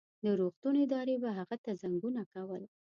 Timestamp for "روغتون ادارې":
0.39-1.15